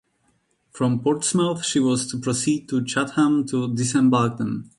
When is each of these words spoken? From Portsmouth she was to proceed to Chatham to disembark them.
From 0.71 0.99
Portsmouth 1.01 1.63
she 1.63 1.79
was 1.79 2.07
to 2.09 2.17
proceed 2.17 2.67
to 2.69 2.83
Chatham 2.83 3.45
to 3.49 3.71
disembark 3.71 4.39
them. 4.39 4.67